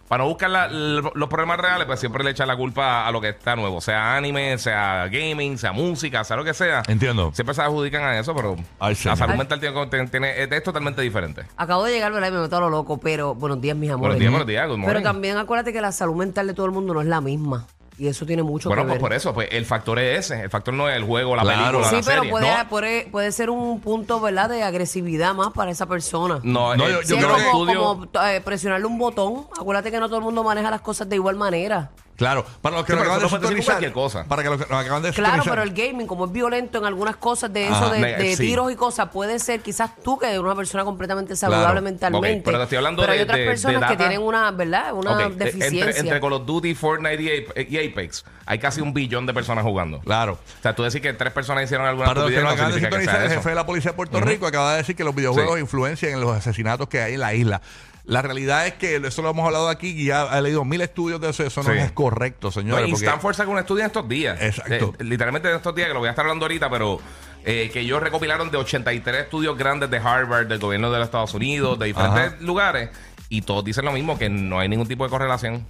para 0.07 0.23
no 0.23 0.29
buscar 0.29 0.49
la- 0.49 0.67
los 0.67 1.29
problemas 1.29 1.59
reales, 1.59 1.85
pues 1.87 1.99
siempre 1.99 2.23
le 2.23 2.31
echan 2.31 2.47
la 2.47 2.55
culpa 2.55 3.07
a 3.07 3.11
lo 3.11 3.19
que 3.21 3.29
está 3.29 3.55
nuevo, 3.55 3.81
sea 3.81 4.15
anime, 4.15 4.57
sea 4.57 5.07
gaming, 5.07 5.57
sea 5.57 5.71
música, 5.71 6.23
sea 6.23 6.37
lo 6.37 6.43
que 6.43 6.53
sea. 6.53 6.83
Entiendo. 6.87 7.31
Siempre 7.33 7.55
se 7.55 7.61
adjudican 7.61 8.03
a 8.03 8.19
eso, 8.19 8.35
pero 8.35 8.55
Ay, 8.79 8.95
la 9.03 9.15
salud 9.15 9.35
mental 9.35 9.59
tiene, 9.59 9.87
tiene- 9.87 10.07
tiene- 10.07 10.43
es, 10.43 10.63
totalmente 10.63 11.01
diferente. 11.01 11.43
Acabo 11.57 11.83
de 11.83 11.91
llegar, 11.93 12.11
¿verdad? 12.11 12.29
Y 12.29 12.31
me 12.31 12.39
meto 12.41 12.57
a 12.57 12.59
lo 12.61 12.69
loco, 12.69 12.99
pero 12.99 13.35
buenos 13.35 13.61
días, 13.61 13.75
mis 13.75 13.89
amores. 13.89 14.01
Buenos 14.15 14.19
días, 14.19 14.31
buenos 14.31 14.47
días, 14.47 14.67
good 14.67 14.79
Pero 14.85 15.01
también 15.01 15.37
acuérdate 15.37 15.73
que 15.73 15.81
la 15.81 15.91
salud 15.91 16.15
mental 16.15 16.47
de 16.47 16.53
todo 16.53 16.65
el 16.65 16.71
mundo 16.71 16.93
no 16.93 17.01
es 17.01 17.07
la 17.07 17.21
misma. 17.21 17.65
Y 17.97 18.07
eso 18.07 18.25
tiene 18.25 18.43
mucho 18.43 18.67
Bueno, 18.67 18.83
que 18.83 18.87
pues 18.87 18.93
ver. 18.95 19.01
por 19.01 19.13
eso, 19.13 19.33
pues 19.33 19.47
el 19.51 19.65
factor 19.65 19.99
es 19.99 20.25
ese. 20.31 20.41
El 20.43 20.49
factor 20.49 20.73
no 20.73 20.89
es 20.89 20.97
el 20.97 21.03
juego, 21.05 21.33
la 21.35 21.43
Claro. 21.43 21.79
película, 21.79 21.89
Sí, 21.89 21.95
la 21.95 22.01
pero 22.01 22.15
serie. 22.23 22.31
puede, 22.31 22.57
no, 22.57 22.69
puede, 22.69 23.07
puede 23.09 23.31
ser 23.31 23.49
un 23.49 23.79
punto, 23.79 24.19
¿verdad?, 24.19 24.49
de 24.49 24.63
agresividad 24.63 25.33
más 25.33 25.53
para 25.53 25.71
esa 25.71 25.85
persona. 25.85 26.39
no, 26.43 26.75
No, 26.75 26.87
eh, 26.87 26.91
yo- 26.91 27.01
Sí, 27.03 27.07
yo 27.09 27.15
es 27.17 27.23
creo 27.25 27.35
que- 27.37 27.43
como, 27.51 27.65
estudios- 27.71 28.07
como, 28.11 28.27
eh, 28.27 28.41
presionarle 28.41 28.85
un 28.85 28.97
botón. 28.97 29.47
Acuérdate 29.57 29.91
que 29.91 29.99
no 29.99 30.07
todo 30.07 30.17
el 30.17 30.23
mundo 30.25 30.43
maneja 30.43 30.69
las 30.69 30.81
cosas 30.81 31.07
de 31.07 31.15
igual 31.15 31.37
manera. 31.37 31.91
Claro, 32.15 32.45
para 32.61 32.77
los 32.77 32.85
que 32.85 32.93
Sí, 32.93 32.95
nos 32.97 33.03
pero 33.03 33.13
acaban 33.13 33.19
de 33.19 33.25
eso 33.27 33.35
sintonizar. 33.37 33.65
cualquier 33.75 33.91
cosa. 33.91 34.23
Para 34.25 34.41
que 34.43 34.49
los 34.49 34.57
que 34.65 34.71
nos 34.71 34.81
acaban 34.81 35.03
de 35.03 35.11
Claro, 35.11 35.43
pero 35.45 35.63
el 35.63 35.73
gaming, 35.73 36.07
como 36.07 36.25
es 36.25 36.31
violento 36.31 36.77
en 36.77 36.85
algunas 36.85 37.17
cosas 37.17 37.51
de 37.51 37.65
eso, 37.65 37.75
Ajá, 37.75 37.91
de, 37.93 37.99
me- 37.99 38.13
de 38.15 38.35
sí. 38.37 38.43
tiros 38.47 38.71
y 38.71 38.75
cosas, 38.75 39.09
puede 39.09 39.37
ser 39.39 39.59
quizás 39.61 39.91
tú 40.01 40.17
que 40.17 40.27
eres 40.27 40.39
una 40.39 40.55
persona 40.55 40.85
completamente 40.85 41.35
saludable 41.35 41.65
Claro. 41.65 41.81
mentalmente. 41.81 42.41
Pero 42.45 42.57
te 42.59 42.63
estoy 42.63 42.77
hablando 42.77 43.01
Pero 43.01 43.11
hay 43.11 43.17
de- 43.19 43.23
otras 43.25 43.37
de- 43.37 43.43
de 43.43 43.49
personas 43.49 43.91
que 43.91 43.97
tienen 43.97 44.21
una, 44.21 44.51
¿verdad? 44.51 44.93
Una 44.93 45.23
eh, 45.25 45.29
deficiencia. 45.35 45.85
Entre, 45.87 45.99
entre 45.99 46.19
Call 46.21 46.33
of 46.33 46.45
Duty, 46.45 46.73
Fortnite 46.75 47.21
y 47.21 47.27
Ape- 47.29 47.67
y 47.69 47.91
Apex, 47.91 48.23
hay 48.45 48.59
casi 48.59 48.79
un 48.81 48.93
billón 48.93 49.25
de 49.25 49.33
personas 49.33 49.63
jugando. 49.65 49.99
Claro. 49.99 50.33
O 50.33 50.61
sea, 50.61 50.73
tú 50.73 50.83
decir 50.83 51.01
que 51.01 51.11
tres 51.13 51.33
personas 51.33 51.65
hicieron 51.65 51.85
alguna 51.85 52.05
Para 52.07 52.21
los 52.21 52.31
que 52.31 52.39
no 52.41 52.49
acaban 52.49 52.71
de 52.73 52.79
sintonizar, 52.79 53.19
el 53.21 53.25
eso. 53.27 53.35
jefe 53.35 53.49
de 53.49 53.55
la 53.55 53.65
policía 53.65 53.91
de 53.91 53.97
Puerto 53.97 54.21
Rico 54.21 54.47
acaba 54.47 54.71
de 54.71 54.77
decir 54.77 54.95
que 54.95 55.03
los 55.03 55.13
videojuegos 55.15 55.55
Sí. 55.55 55.61
influencian 55.61 56.13
en 56.13 56.21
los 56.21 56.31
asesinatos 56.35 56.87
que 56.87 57.01
hay 57.01 57.15
en 57.15 57.19
la 57.19 57.33
isla. 57.33 57.61
La 58.07 58.21
realidad 58.21 58.67
es 58.67 58.73
que 58.73 58.97
eso 58.97 59.21
lo 59.23 59.31
hemos 59.31 59.45
hablado 59.45 59.67
aquí 59.67 59.87
y 59.89 60.05
ya 60.05 60.37
he 60.37 60.41
leído 60.41 60.63
mil 60.63 60.79
estudios 60.81 61.19
de 61.19 61.29
eso. 61.29 61.43
Eso 61.43 61.63
no 61.63 61.71
Sí. 61.73 61.79
es 61.79 61.91
correcto, 61.91 62.47
No, 62.47 62.51
señores. 62.51 62.87
y 62.87 62.91
porque- 62.91 63.05
Stanford 63.05 63.35
saca 63.35 63.49
un 63.49 63.57
estudio 63.57 63.81
en 63.81 63.87
estos 63.87 64.07
días. 64.07 64.39
Exacto. 64.41 64.93
Eh, 64.99 65.03
literalmente 65.03 65.49
en 65.49 65.55
estos 65.55 65.73
días, 65.73 65.87
que 65.87 65.93
lo 65.93 65.99
voy 66.01 66.07
a 66.07 66.11
estar 66.11 66.23
hablando 66.23 66.45
ahorita, 66.45 66.69
pero 66.69 66.99
eh, 67.43 67.69
que 67.71 67.79
ellos 67.81 68.01
recopilaron 68.01 68.49
de 68.51 68.57
83 68.57 69.23
estudios 69.23 69.57
grandes 69.57 69.89
de 69.89 69.97
Harvard, 69.97 70.47
del 70.47 70.59
gobierno 70.59 70.91
de 70.91 70.99
los 70.99 71.05
Estados 71.07 71.33
Unidos, 71.33 71.77
de 71.79 71.85
diferentes 71.87 72.41
lugares, 72.41 72.89
y 73.29 73.41
todos 73.41 73.63
dicen 73.63 73.85
lo 73.85 73.91
mismo, 73.91 74.17
que 74.19 74.29
no 74.29 74.59
hay 74.59 74.69
ningún 74.69 74.87
tipo 74.87 75.03
de 75.03 75.09
correlación. 75.09 75.65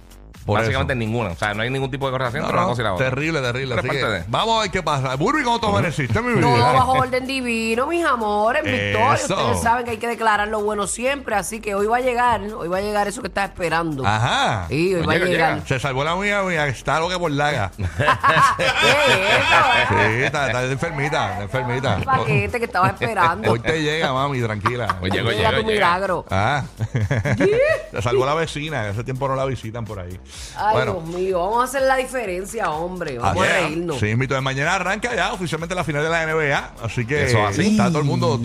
Por 0.46 0.60
Básicamente 0.60 0.92
eso. 0.92 0.98
ninguna. 0.98 1.30
O 1.30 1.36
sea, 1.36 1.52
no 1.54 1.62
hay 1.62 1.70
ningún 1.70 1.90
tipo 1.90 2.06
de 2.06 2.12
correlación 2.12 2.42
No, 2.42 2.46
entre 2.48 2.56
una 2.58 2.62
no, 2.62 2.68
cosa 2.70 2.80
y 2.80 2.84
la 2.84 2.94
otra. 2.94 3.06
terrible, 3.10 3.40
terrible. 3.42 3.74
Así 3.74 3.88
que, 3.88 3.96
de- 3.96 4.24
vamos 4.28 4.58
a 4.58 4.62
ver 4.62 4.70
qué 4.70 4.82
pasa. 4.82 5.14
Burby, 5.16 5.42
¿cómo 5.42 5.58
te 5.60 5.66
amaneciste, 5.66 6.22
mi 6.22 6.34
vida? 6.34 6.42
Todo 6.42 6.72
bajo 6.72 6.92
orden 6.92 7.26
divino, 7.26 7.86
mis 7.88 8.04
amores, 8.06 8.62
victoria. 8.62 9.14
Eso. 9.14 9.34
Ustedes 9.36 9.60
saben 9.60 9.84
que 9.84 9.90
hay 9.90 9.96
que 9.98 10.06
declarar 10.06 10.46
lo 10.48 10.60
bueno 10.62 10.86
siempre, 10.86 11.34
así 11.34 11.60
que 11.60 11.74
hoy 11.74 11.86
va 11.88 11.96
a 11.96 12.00
llegar, 12.00 12.40
hoy 12.42 12.68
va 12.68 12.78
a 12.78 12.80
llegar 12.80 13.08
eso 13.08 13.20
que 13.22 13.28
estás 13.28 13.50
esperando. 13.50 14.06
Ajá. 14.06 14.66
Sí, 14.68 14.94
hoy 14.94 15.02
Pues 15.02 15.08
va 15.08 15.12
a 15.12 15.14
llega, 15.16 15.26
llegar. 15.30 15.54
llega. 15.56 15.66
Se 15.66 15.80
salvó 15.80 16.04
la 16.04 16.14
mía, 16.14 16.42
mía, 16.44 16.66
está 16.68 17.00
loca 17.00 17.18
por 17.18 17.30
laga. 17.32 17.72
¿Qué 17.76 17.82
es 17.82 18.68
eso? 18.68 19.88
Sí, 19.90 20.22
está, 20.22 20.46
está 20.46 20.62
enfermita, 20.64 21.30
está 21.32 21.42
enfermita. 21.42 21.96
El 21.96 22.04
paquete 22.04 22.58
que 22.58 22.64
estabas 22.66 22.92
esperando. 23.00 23.50
Hoy 23.50 23.58
te 23.58 23.82
llega, 23.82 24.12
mami, 24.12 24.40
tranquila. 24.40 24.96
Hoy 25.02 25.10
llegó, 25.10 25.30
Llega 25.30 25.50
llegó, 25.50 25.62
tu 25.62 25.68
llega. 25.68 25.86
milagro. 25.86 26.24
Ah, 26.30 26.62
se 27.92 28.02
salvó 28.02 28.24
la 28.26 28.34
vecina, 28.34 28.88
hace 28.90 29.02
tiempo 29.04 29.26
no 29.28 29.34
la 29.36 29.44
visitan 29.44 29.84
por 29.84 29.98
ahí. 29.98 30.18
Ay, 30.56 30.72
bueno, 30.74 30.92
Dios 30.94 31.04
mío, 31.20 31.40
vamos 31.40 31.60
a 31.60 31.64
hacer 31.64 31.82
la 31.82 31.96
diferencia, 31.96 32.70
hombre. 32.70 33.18
Vamos 33.18 33.46
a 33.46 33.52
reírnos. 33.52 33.98
Sí, 33.98 34.14
mito 34.16 34.34
de 34.34 34.40
mañana 34.40 34.74
arranca 34.74 35.14
ya 35.14 35.32
oficialmente 35.32 35.74
la 35.74 35.84
final 35.84 36.02
de 36.02 36.08
la 36.10 36.22
NBA, 36.26 36.72
así 36.82 37.04
que 37.06 37.24
Eso 37.26 37.46
así. 37.46 37.70
está 37.72 37.88
todo 37.88 37.98
el 37.98 38.04
mundo. 38.04 38.40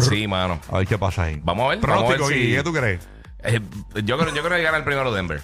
Sí, 0.00 0.26
mano. 0.28 0.60
A 0.70 0.78
ver 0.78 0.86
qué 0.86 0.98
pasa 0.98 1.24
ahí. 1.24 1.40
Vamos 1.42 1.66
a 1.66 1.68
ver, 1.70 1.78
vamos 1.80 2.04
a 2.04 2.08
ver 2.08 2.16
Pronóstico, 2.18 2.28
si- 2.28 2.54
¿qué 2.54 2.62
tú 2.62 2.72
crees? 2.72 3.08
Eh, 3.42 3.60
yo, 4.04 4.18
creo, 4.18 4.34
yo 4.34 4.42
creo 4.42 4.56
que 4.56 4.62
gana 4.62 4.76
el 4.78 4.84
primero 4.84 5.12
Denver. 5.12 5.40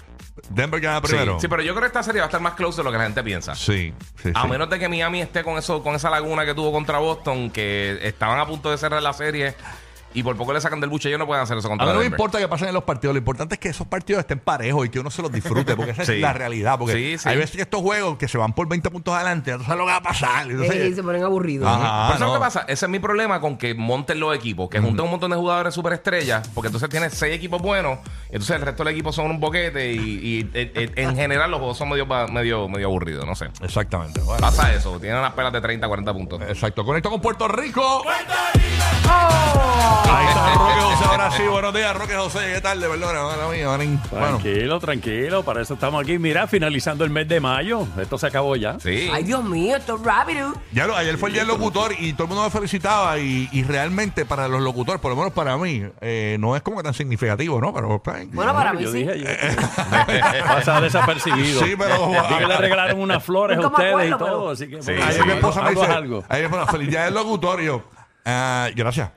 Denver 0.49 0.79
gana 0.81 0.99
Sí, 1.01 1.07
primero. 1.07 1.39
Sí, 1.39 1.47
pero 1.47 1.61
yo 1.63 1.71
creo 1.73 1.81
que 1.81 1.87
esta 1.87 2.03
serie 2.03 2.19
va 2.19 2.25
a 2.25 2.27
estar 2.27 2.41
más 2.41 2.53
close 2.53 2.77
de 2.77 2.83
lo 2.83 2.91
que 2.91 2.97
la 2.97 3.05
gente 3.05 3.23
piensa. 3.23 3.55
Sí, 3.55 3.93
sí, 4.21 4.31
A 4.35 4.43
sí. 4.43 4.47
menos 4.49 4.69
de 4.69 4.77
que 4.79 4.89
Miami 4.89 5.21
esté 5.21 5.43
con 5.43 5.57
eso, 5.57 5.81
con 5.81 5.95
esa 5.95 6.09
laguna 6.09 6.45
que 6.45 6.53
tuvo 6.53 6.71
contra 6.71 6.99
Boston, 6.99 7.49
que 7.51 7.99
estaban 8.03 8.37
a 8.39 8.45
punto 8.45 8.69
de 8.69 8.77
cerrar 8.77 9.01
la 9.01 9.13
serie 9.13 9.55
y 10.13 10.23
por 10.23 10.37
poco 10.37 10.53
le 10.53 10.61
sacan 10.61 10.79
del 10.79 10.89
buche, 10.89 11.09
ellos 11.09 11.19
no 11.19 11.25
pueden 11.27 11.43
hacer 11.43 11.57
eso 11.57 11.67
A 11.67 11.71
contra 11.71 11.85
mí 11.87 11.91
no 11.91 11.97
me 11.99 12.03
Denver. 12.03 12.17
importa 12.19 12.39
que 12.39 12.47
pasen 12.47 12.69
en 12.69 12.73
los 12.73 12.83
partidos, 12.85 13.13
lo 13.13 13.17
importante 13.17 13.55
es 13.55 13.59
que 13.59 13.67
esos 13.69 13.85
partidos 13.85 14.21
estén 14.21 14.39
parejos 14.39 14.85
y 14.85 14.89
que 14.89 14.99
uno 14.99 15.11
se 15.11 15.21
los 15.21 15.31
disfrute, 15.31 15.75
porque 15.75 15.91
esa 15.91 16.05
Sí. 16.05 16.13
es 16.13 16.21
la 16.21 16.31
realidad. 16.33 16.77
Porque 16.79 16.93
Sí, 16.93 17.17
sí. 17.17 17.27
hay 17.27 17.35
veces 17.37 17.55
que 17.57 17.63
estos 17.63 17.81
juegos 17.81 18.17
que 18.17 18.27
se 18.29 18.37
van 18.37 18.53
por 18.53 18.67
20 18.69 18.89
puntos 18.91 19.13
adelante, 19.13 19.51
no 19.57 19.63
sabes 19.63 19.77
lo 19.79 19.85
que 19.85 19.91
va 19.91 19.97
a 19.97 20.01
pasar. 20.03 20.49
Entonces, 20.49 20.75
Ey, 20.75 20.93
se 20.93 21.03
ponen 21.03 21.23
aburridos. 21.23 21.67
Ajá, 21.67 22.07
Pero 22.07 22.19
¿sabes 22.19 22.33
no. 22.33 22.33
qué 22.33 22.39
pasa? 22.39 22.65
Ese 22.67 22.85
es 22.85 22.89
mi 22.89 22.99
problema 22.99 23.41
con 23.41 23.57
que 23.57 23.73
monten 23.73 24.19
los 24.19 24.33
equipos, 24.35 24.69
que 24.69 24.79
junten 24.79 25.03
un 25.05 25.11
montón 25.11 25.31
de 25.31 25.37
jugadores 25.37 25.73
superestrellas, 25.73 26.47
porque 26.49 26.67
entonces 26.67 26.89
tienes 26.89 27.13
seis 27.13 27.35
equipos 27.35 27.61
buenos, 27.61 27.99
y 28.29 28.35
entonces 28.35 28.55
el 28.55 28.61
resto 28.61 28.83
del 28.85 28.93
equipo 28.93 29.11
son 29.11 29.25
un 29.31 29.39
boquete 29.39 29.91
y, 29.93 29.97
y, 29.99 30.39
eh, 30.53 30.71
eh, 30.75 30.91
en 30.95 31.15
general 31.15 31.51
los 31.51 31.59
juegos 31.59 31.77
son 31.77 31.89
medio, 31.89 32.05
medio, 32.05 32.69
medio 32.69 32.87
aburridos, 32.87 33.25
no 33.25 33.35
sé. 33.35 33.49
Exactamente. 33.61 34.21
Bueno. 34.21 34.39
Pasa 34.39 34.73
eso, 34.73 34.97
tienen 34.99 35.19
unas 35.19 35.33
pelas 35.33 35.51
de 35.51 35.59
30, 35.61 35.85
40 35.87 36.13
puntos. 36.13 36.41
Exacto. 36.43 36.85
Conecto 36.85 37.09
con 37.09 37.19
Puerto 37.21 37.47
Rico. 37.49 38.03
Ahí 40.09 40.27
está 40.27 40.53
Roque 40.55 40.81
José. 40.81 41.05
Ahora 41.09 41.31
sí, 41.31 41.43
buenos 41.43 41.73
días, 41.73 41.95
Roque 41.95 42.15
José. 42.15 42.39
¿Qué 42.55 42.61
tal? 42.61 42.79
De 42.79 42.87
perdona, 42.87 43.23
mala 43.23 43.47
mía, 43.49 43.67
manín. 43.67 43.99
Bueno, 44.11 44.37
Tranquilo, 44.39 44.79
tranquilo, 44.79 45.43
para 45.43 45.61
eso 45.61 45.73
estamos 45.75 46.01
aquí. 46.03 46.17
Mira, 46.19 46.47
finalizando 46.47 47.03
el 47.03 47.09
mes 47.09 47.27
de 47.27 47.39
mayo, 47.39 47.87
esto 47.99 48.17
se 48.17 48.27
acabó 48.27 48.55
ya. 48.55 48.79
Sí. 48.79 49.09
Ay, 49.13 49.23
Dios 49.23 49.43
mío, 49.43 49.75
esto 49.77 49.95
es 49.95 50.01
rápido. 50.03 50.53
ya 50.71 50.87
lo, 50.87 50.95
ayer 50.95 51.17
fue 51.17 51.29
el 51.29 51.33
día 51.33 51.43
del 51.43 51.49
locutor 51.49 51.93
y 51.97 52.13
todo 52.13 52.23
el 52.23 52.29
mundo 52.29 52.43
me 52.43 52.49
felicitaba. 52.49 53.17
Y, 53.19 53.49
y 53.51 53.63
realmente 53.63 54.25
para 54.25 54.47
los 54.47 54.61
locutores, 54.61 55.01
por 55.01 55.11
lo 55.11 55.17
menos 55.17 55.33
para 55.33 55.57
mí, 55.57 55.83
eh, 56.01 56.37
no 56.39 56.55
es 56.55 56.61
como 56.61 56.77
que 56.77 56.83
tan 56.83 56.93
significativo, 56.93 57.59
¿no? 57.59 57.73
Pero. 57.73 58.01
pues, 58.01 58.31
Bueno, 58.31 58.53
para 58.53 58.73
mí 58.73 58.83
Yo 58.83 58.91
sí. 58.91 58.99
dije 58.99 59.11
ayer. 59.13 59.55
Pasa 60.45 60.81
desapercibido. 60.81 61.63
Sí, 61.63 61.75
pero- 61.77 62.09
Vi 62.09 62.35
que 62.37 62.47
le 62.47 62.57
regalaron 62.57 62.99
unas 62.99 63.23
flores 63.23 63.57
a 63.57 63.61
Nunca 63.61 63.77
me 63.77 63.83
ustedes 63.93 64.09
y 64.09 64.13
acuerdo, 64.13 64.17
todo, 64.17 64.39
pero- 64.39 64.51
así 64.51 64.67
que 64.69 64.81
Sí, 64.81 64.91
Ayer 65.01 65.25
mi 65.25 65.33
esposa 65.33 65.61
me 65.61 65.67
algo 65.69 65.81
dice. 65.81 65.93
algo. 65.93 66.23
Ayer 66.29 66.49
me 66.49 66.57
dijo, 66.57 66.71
feliz 66.71 66.89
día 66.89 67.05
del 67.05 67.13
locutor. 67.13 67.61
Y 67.61 67.65
yo, 67.65 67.83
ah, 68.25 68.67
gracias. 68.75 69.09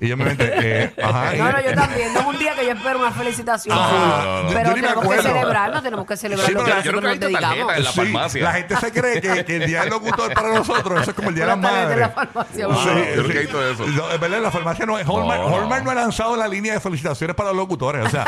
Y 0.00 0.08
yo 0.08 0.16
me 0.16 0.24
mente, 0.26 0.50
eh, 0.54 0.92
ajá. 1.02 1.32
No, 1.36 1.52
no, 1.52 1.60
yo 1.62 1.74
también. 1.74 2.12
No 2.14 2.20
es 2.20 2.26
un 2.26 2.38
día 2.38 2.54
que 2.54 2.66
yo 2.66 2.72
espero 2.72 2.98
una 2.98 3.10
felicitación. 3.12 3.76
Ah, 3.78 4.42
no. 4.44 4.48
Yo 4.50 4.54
Pero 4.54 4.68
ni 4.70 4.74
me 4.74 4.74
tenemos 4.82 4.92
que 4.94 5.00
acuerdo. 5.00 5.22
celebrarnos, 5.22 5.82
tenemos 5.82 6.06
que 6.06 6.16
celebrar 6.16 6.46
Sí, 6.46 6.52
lo 6.52 6.64
que 6.64 6.70
pero 6.72 6.82
yo 6.82 6.92
nunca 6.92 6.92
nosotros 6.92 7.02
he 7.02 7.06
nos 7.06 7.12
visto 7.12 7.26
dedicamos. 7.26 7.56
tarjeta 7.56 7.76
en 7.78 7.84
la 7.84 7.90
Sí, 7.90 7.96
farmacia. 8.12 8.42
la 8.42 8.52
gente 8.52 8.76
se 8.76 8.92
cree 8.92 9.20
que, 9.20 9.44
que 9.44 9.56
el 9.56 9.66
día 9.66 9.80
del 9.80 9.90
locutor 9.90 10.34
para 10.34 10.48
nosotros, 10.54 11.00
eso 11.02 11.10
es 11.10 11.16
como 11.16 11.28
el 11.30 11.34
día 11.34 11.44
de 11.44 11.48
las 11.50 11.58
Una 11.58 11.68
tarjeta 11.70 11.92
en 11.94 12.00
la 12.00 12.08
farmacia. 12.10 12.66
Wow. 12.66 12.84
Yo 12.84 13.22
nunca 13.22 13.34
he 13.34 13.40
visto 13.40 13.70
eso. 13.70 13.86
No, 13.86 14.10
es 14.10 14.20
verdad, 14.20 14.40
la 14.40 14.50
farmacia 14.50 14.86
no 14.86 14.98
es. 14.98 15.06
Hallmark 15.06 15.40
No, 15.40 15.48
no. 15.50 15.56
Hallmark 15.56 15.84
no 15.84 15.90
ha 15.90 15.94
lanzado 15.94 16.36
la 16.36 16.48
línea 16.48 16.74
de 16.74 16.80
felicitaciones 16.80 17.34
para 17.36 17.50
los 17.50 17.56
locutores. 17.58 18.04
O 18.06 18.10
sea, 18.10 18.24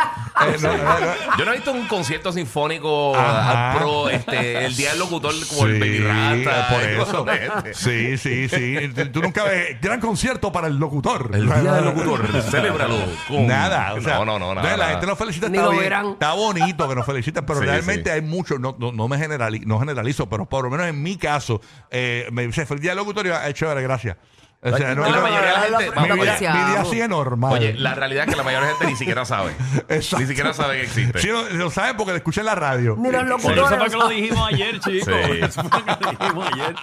eh, 0.46 0.56
no, 0.60 0.68
no, 0.76 1.00
no. 1.00 1.06
Yo 1.38 1.44
no 1.44 1.52
he 1.52 1.56
visto 1.56 1.72
un 1.72 1.86
concierto 1.86 2.32
sinfónico 2.32 3.14
Ajá. 3.16 3.72
al 3.72 3.78
pro, 3.78 4.08
este, 4.08 4.64
el 4.66 4.76
día 4.76 4.90
del 4.90 4.98
locutor 5.00 5.34
como 5.48 5.66
el 5.66 5.78
Baby 5.80 5.98
Rata. 6.00 6.68
por 6.68 6.82
y 6.90 7.02
eso. 7.02 7.24
de 7.24 7.46
este. 7.46 7.74
Sí, 7.74 8.18
sí, 8.18 8.48
sí. 8.48 8.88
Tú- 8.94 9.08
Tú 9.18 9.22
nunca 9.22 9.44
ves 9.44 9.80
gran 9.80 10.00
concierto 10.00 10.52
para 10.52 10.68
el 10.68 10.76
locutor. 10.76 11.30
El 11.34 11.46
día 11.60 11.72
del 11.72 11.84
locutor, 11.84 12.42
celébralo. 12.42 12.96
con- 13.28 13.46
Nada, 13.46 13.94
o 13.94 14.00
sea, 14.00 14.18
no, 14.18 14.24
no, 14.24 14.38
no, 14.38 14.54
nada. 14.54 14.70
la 14.70 14.76
nada. 14.76 14.90
gente 14.90 15.06
nos 15.06 15.18
felicita, 15.18 15.48
Ni 15.48 15.56
está 15.56 15.64
lo 15.66 15.70
bien, 15.72 15.82
verán. 15.84 16.06
está 16.10 16.32
bonito 16.34 16.88
que 16.88 16.94
nos 16.94 17.06
feliciten, 17.06 17.44
pero 17.46 17.60
Sí, 17.60 17.66
realmente 17.66 18.04
sí. 18.10 18.14
hay 18.14 18.22
muchos, 18.22 18.58
no, 18.60 18.76
no, 18.78 18.92
no 18.92 19.08
me 19.08 19.16
generali- 19.18 19.64
no 19.66 19.78
generalizo, 19.78 20.28
pero 20.28 20.46
por 20.46 20.64
lo 20.64 20.70
menos 20.70 20.86
en 20.86 21.02
mi 21.02 21.16
caso, 21.16 21.60
eh, 21.90 22.28
me 22.32 22.46
dice 22.46 22.66
feliz 22.66 22.82
día 22.82 22.90
del 22.92 22.98
locutorio, 22.98 23.34
es 23.40 23.54
chévere, 23.54 23.82
gracias. 23.82 24.16
O 24.60 24.76
sea, 24.76 24.92
no, 24.96 25.02
la 25.02 25.10
no, 25.16 25.22
mayoría 25.22 25.60
de 25.60 25.70
la 25.70 25.70
no, 25.70 25.78
gente. 25.78 25.94
no, 26.08 26.16
mi, 26.16 26.20
vida, 26.22 26.36
mi 26.40 26.70
día 26.72 26.84
sigue 26.84 27.06
normal. 27.06 27.52
Oye, 27.52 27.74
la 27.74 27.94
realidad 27.94 28.24
es 28.24 28.30
que 28.30 28.36
la 28.36 28.42
mayoría 28.42 28.66
de 28.68 28.74
gente 28.74 28.86
ni 28.88 28.96
siquiera 28.96 29.24
sabe. 29.24 29.52
Exacto. 29.88 30.18
Ni 30.18 30.26
siquiera 30.26 30.52
sabe 30.52 30.78
que 30.78 30.82
existe. 30.82 31.20
Sí, 31.20 31.28
lo, 31.28 31.48
lo 31.50 31.70
saben 31.70 31.96
porque 31.96 32.10
lo 32.10 32.16
escuchan 32.16 32.42
en 32.42 32.46
la 32.46 32.54
radio. 32.56 32.96
Ni 32.98 33.08
los 33.10 33.20
Por 33.22 33.28
locutores. 33.28 33.64
eso 33.70 33.76
fue 33.78 33.88
que 33.90 33.96
lo 33.96 34.08
dijimos 34.08 34.48
ayer, 34.52 34.80
chicos. 34.80 35.04
Sí. 35.04 35.10
Por 35.28 35.36
eso 35.36 35.62
fue 35.62 35.84
que 35.84 36.04
lo 36.04 36.10
dijimos 36.10 36.48
ayer. 36.52 36.74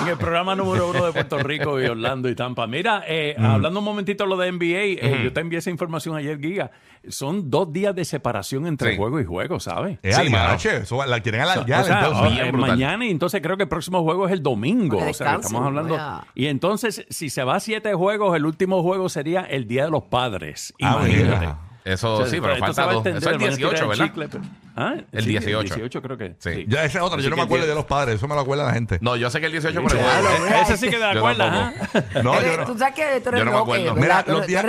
En 0.00 0.08
el 0.08 0.16
programa 0.16 0.54
número 0.54 0.88
uno 0.90 1.06
de 1.06 1.12
Puerto 1.12 1.38
Rico 1.38 1.80
y 1.80 1.86
Orlando 1.86 2.28
y 2.28 2.36
Tampa. 2.36 2.66
Mira, 2.68 3.02
eh, 3.08 3.34
hablando 3.38 3.80
un 3.80 3.84
momentito 3.84 4.22
de 4.24 4.30
lo 4.30 4.36
de 4.36 4.52
NBA, 4.52 5.04
eh, 5.04 5.20
yo 5.24 5.32
te 5.32 5.40
envié 5.40 5.58
esa 5.58 5.70
información 5.70 6.14
ayer, 6.16 6.38
Giga. 6.38 6.70
Son 7.08 7.48
dos 7.50 7.72
días 7.72 7.94
de 7.94 8.04
separación 8.04 8.66
entre 8.66 8.92
Sí. 8.92 8.96
juego 8.96 9.18
y 9.20 9.24
juego, 9.24 9.58
¿sabes? 9.60 9.98
Eh, 10.02 10.12
Sí, 10.12 10.68
eso 10.68 11.04
la 11.04 11.20
quieren 11.20 11.40
O 11.40 11.44
alargar. 11.44 11.84
sea, 11.84 11.98
entonces. 12.06 12.38
eh, 12.46 12.52
mañana 12.52 13.04
y 13.06 13.10
entonces 13.10 13.40
creo 13.40 13.56
que 13.56 13.62
el 13.64 13.68
próximo 13.68 14.02
juego 14.02 14.26
es 14.26 14.32
el 14.32 14.42
domingo. 14.42 14.98
O 14.98 15.14
sea, 15.14 15.34
estamos 15.36 15.62
hablando. 15.66 15.98
Y 16.34 16.46
entonces, 16.46 17.04
si 17.10 17.30
se 17.30 17.44
va 17.44 17.56
a 17.56 17.60
siete 17.60 17.94
juegos, 17.94 18.36
el 18.36 18.46
último 18.46 18.82
juego 18.82 19.08
sería 19.08 19.42
el 19.42 19.66
Día 19.66 19.84
de 19.84 19.90
los 19.90 20.04
Padres. 20.04 20.72
Ah, 20.82 20.98
Imagínate. 21.00 21.38
mira. 21.38 21.58
Eso 21.84 22.14
O 22.14 22.16
sea, 22.18 22.26
sí, 22.26 22.38
pero 22.38 22.54
falta 22.56 22.82
dos. 22.92 23.06
Eso 23.06 23.16
es 23.16 23.26
el 23.26 23.32
van 23.38 23.42
a 23.42 23.46
estirar 23.48 23.70
18, 23.72 23.88
¿verdad? 23.88 24.04
chicle, 24.06 24.28
pero- 24.28 24.44
¿Ah? 24.76 24.94
El 25.10 25.24
Sí, 25.24 25.30
18. 25.30 25.74
18 25.74 26.02
creo 26.02 26.18
que. 26.18 26.34
Sí. 26.38 26.54
sí. 26.54 26.64
Ya 26.68 26.84
esa 26.84 26.98
es 26.98 27.04
otra, 27.04 27.16
Así 27.16 27.24
yo 27.24 27.30
no 27.30 27.36
me 27.36 27.42
acuerdo 27.42 27.64
el 27.64 27.70
de 27.70 27.74
los 27.74 27.86
padres, 27.86 28.16
eso 28.16 28.28
me 28.28 28.34
lo 28.34 28.42
acuerda 28.42 28.64
la 28.66 28.74
gente. 28.74 28.98
No, 29.00 29.16
yo 29.16 29.30
sé 29.30 29.40
que 29.40 29.46
el 29.46 29.52
18 29.52 29.82
por 29.82 29.92
el 29.92 29.98
Ese 30.62 30.76
sí 30.76 30.90
que 30.90 30.98
te 30.98 31.04
acuerdas. 31.04 31.74
¿ah? 31.94 32.02
No, 32.22 32.40
yo 32.42 32.56
no. 32.58 32.66
Tú 32.66 32.78
sabes 32.78 32.94
que 32.94 33.20
tú 33.22 33.28
eres 33.30 33.38
Yo 33.40 33.44
no 33.46 33.52
me 33.52 33.58
acuerdo. 33.58 33.94
Mira, 33.94 34.24
los 34.28 34.46
días. 34.46 34.64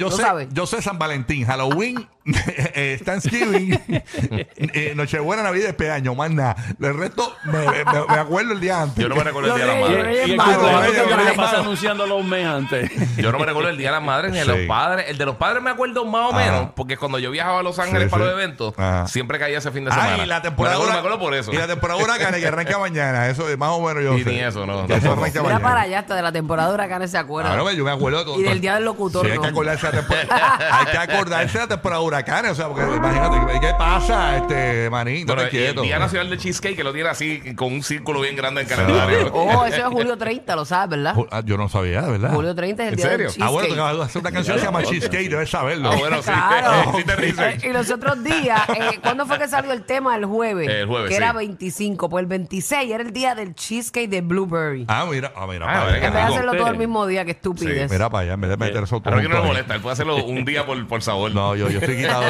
yo, 0.00 0.10
sé, 0.10 0.22
sabes. 0.22 0.48
yo 0.52 0.66
sé 0.66 0.82
San 0.82 0.98
Valentín, 0.98 1.46
Halloween, 1.46 1.98
eh, 2.00 2.04
Thanksgiving, 3.04 3.80
eh, 4.56 4.92
Nochebuena, 4.94 5.42
Navidad 5.42 5.64
y 5.64 5.66
despeaño, 5.68 6.14
más 6.14 6.30
nada. 6.30 6.56
El 6.80 6.96
resto 6.98 7.34
me, 7.44 7.58
me- 7.58 7.84
me 7.84 8.14
acuerdo 8.18 8.52
el 8.52 8.60
día 8.60 8.82
antes. 8.82 9.02
Yo 9.02 9.08
no 9.08 9.16
me 9.16 9.24
recuerdo 9.24 9.54
el 9.56 9.62
día 9.62 9.66
de 9.66 10.26
Y, 10.28 10.30
el 10.32 10.36
cumpleaños 10.36 11.26
que 11.30 11.32
pasa 11.36 11.60
anunciándolo 11.60 12.16
un 12.16 12.28
mes 12.28 12.46
antes. 12.46 12.90
Yo 13.16 13.32
no 13.32 13.38
me 13.38 13.46
recuerdo 13.46 13.70
el 13.70 13.76
día 13.78 13.88
de 13.88 13.92
las 13.96 14.02
madres 14.02 14.32
ni 14.32 14.38
de 14.38 14.44
Sí. 14.44 14.50
los 14.50 14.58
padres. 14.66 15.06
El 15.08 15.18
de 15.18 15.26
los 15.26 15.36
padres 15.36 15.62
me 15.62 15.70
acuerdo 15.70 16.04
más 16.04 16.32
o 16.32 16.36
Ajá. 16.36 16.44
menos, 16.50 16.70
porque 16.76 16.96
cuando 16.96 17.18
yo 17.18 17.30
viajaba 17.30 17.60
a 17.60 17.62
Los 17.62 17.78
Ángeles 17.78 18.04
Sí, 18.04 18.10
para 18.10 18.24
sí. 18.24 18.30
los 18.30 18.38
eventos, 18.38 18.74
Ajá. 18.78 19.06
siempre 19.08 19.38
caía 19.38 19.58
ese 19.58 19.70
fin 19.70 19.84
de 19.84 19.90
semana. 19.90 20.14
Ah, 20.20 20.24
y 20.24 20.26
la 20.26 20.42
temporada. 20.42 20.76
Me 20.76 20.82
acuerdo, 20.82 20.92
hura- 20.92 21.02
me 21.02 21.08
acuerdo 21.08 21.18
por 21.18 21.34
eso. 21.34 21.52
Y 21.52 21.56
la 21.56 21.66
temporada 21.66 22.02
huracán 22.02 22.34
que 22.34 22.46
arranca 22.46 22.78
mañana. 22.78 23.28
Eso 23.28 23.48
es 23.48 23.56
más 23.58 23.70
o 23.70 23.80
menos 23.80 24.02
yo. 24.02 24.16
Y 24.18 24.24
sé. 24.24 24.30
ni 24.30 24.40
eso, 24.40 24.66
no, 24.66 24.80
Eso 24.80 24.88
tampoco. 24.88 25.12
arranca 25.22 25.40
Mira 25.40 25.54
mañana. 25.54 25.60
para 25.68 25.80
allá, 25.82 25.98
hasta 26.00 26.14
de 26.16 26.22
la 26.22 26.32
temporada 26.32 26.68
de 26.68 26.74
huracanes 26.74 27.10
se 27.10 27.18
acuerda. 27.18 27.50
Claro, 27.50 27.70
yo 27.72 27.84
me 27.84 27.90
acuerdo 27.90 28.18
de 28.18 28.24
todo. 28.24 28.40
Y 28.40 28.42
del 28.44 28.60
día 28.60 28.74
del 28.74 28.84
locutor, 28.84 29.24
Sí, 29.24 29.32
hay 29.32 29.36
no. 29.38 29.42
que 29.42 29.48
acordarse 29.48 29.86
de 29.86 29.92
la 29.92 29.98
temporada. 30.06 30.58
hay 30.72 30.86
que 30.86 30.98
acordarse 30.98 31.52
de 31.58 31.64
la 31.64 31.68
temporada 31.68 32.00
huracanes. 32.20 32.52
O 32.52 32.54
sea, 32.54 32.68
porque 32.68 32.82
imagínate, 32.96 33.60
¿qué 33.60 33.72
pasa, 33.78 34.36
este 34.38 34.90
manín? 34.90 35.26
No 35.26 35.34
Bueno, 35.34 35.48
te 35.50 35.56
y 35.56 35.60
el 35.60 35.64
quieto. 35.66 35.82
Día 35.82 35.98
Nacional 35.98 36.30
de 36.30 36.38
Cheesecake 36.38 36.76
que 36.76 36.84
lo 36.84 36.92
tiene 36.92 37.08
así 37.08 37.54
con 37.54 37.72
un 37.72 37.82
círculo 37.82 38.20
bien 38.20 38.36
grande 38.36 38.62
en 38.62 38.68
el 38.68 38.74
calendario. 38.76 39.30
Oh, 39.40 39.64
eso 39.64 39.76
es 39.76 39.84
julio 39.84 40.16
30, 40.16 40.54
lo 40.56 40.64
sabes, 40.64 40.90
¿verdad? 40.90 41.14
Ju- 41.14 41.28
ah, 41.30 41.42
yo 41.44 41.56
no 41.56 41.68
sabía, 41.68 42.02
de 42.02 42.10
verdad. 42.12 42.32
Julio 42.32 42.54
30 42.54 42.82
es 42.82 42.88
el 42.88 42.92
¿En 42.94 42.96
día 42.96 43.04
del 43.08 43.12
serio? 43.16 43.26
cheesecake. 43.30 43.46
Ah, 43.48 43.50
bueno, 43.50 43.68
tú 43.68 43.74
acabas 43.74 43.96
de 43.96 44.02
hacer 44.04 44.20
una 44.20 44.30
canción 44.32 44.54
que 44.56 44.60
se 44.60 44.66
llama 44.66 44.82
Cheesecake, 44.82 45.28
debes 45.30 45.50
saberlo. 45.50 45.90
Ah, 45.90 45.96
bueno, 45.96 46.16
sí. 46.18 46.30
Claro. 46.30 46.92
Sí 47.00 47.04
te. 47.04 47.28
Eh, 47.30 47.58
y 47.70 47.72
los 47.72 47.90
otros 47.90 48.22
días, 48.24 48.60
eh, 48.70 48.98
¿cuándo 49.02 49.26
fue 49.26 49.38
que 49.38 49.48
salió 49.48 49.72
el 49.72 49.82
tema? 49.82 50.16
El 50.16 50.24
jueves. 50.26 50.68
El 50.68 50.86
jueves, 50.86 51.08
Que 51.08 51.16
sí. 51.16 51.22
era 51.22 51.32
25. 51.32 52.08
Pues 52.08 52.22
el 52.22 52.26
26 52.26 52.90
era 52.92 53.02
el 53.02 53.12
día 53.12 53.34
del 53.34 53.54
cheesecake 53.54 54.08
de 54.10 54.20
Blueberry. 54.20 54.84
Ah, 54.88 55.06
mira, 55.10 55.32
ah, 55.36 55.46
mira, 55.46 55.66
Ah, 55.66 55.72
para 55.84 55.86
allá. 55.86 55.96
en 55.96 56.02
vez 56.02 56.12
de 56.12 56.20
hacerlo 56.20 56.52
todo 56.54 56.68
el 56.68 56.76
mismo 56.78 57.06
día, 57.06 57.24
que 57.24 57.30
estupidez. 57.32 57.90
Mira 57.90 58.10
para 58.10 58.22
allá, 58.24 58.32
en 58.34 58.40
vez 58.40 58.50
de 58.50 58.56
meter 58.56 58.82
eso 58.82 59.00
todo. 59.00 59.14
mí 59.16 59.22
que 59.22 59.28
no 59.28 59.34
le 59.34 59.40
junto 59.40 59.42
ahí. 59.42 59.48
molesta, 59.48 59.74
él 59.74 59.80
puede 59.80 59.92
hacerlo 59.94 60.16
un 60.24 60.44
día 60.44 60.66
por, 60.66 60.86
por 60.88 61.02
sabor. 61.02 61.32
No, 61.34 61.54
yo, 61.56 61.68
yo 61.70 61.78
estoy 61.78 61.96
quitado. 62.00 62.24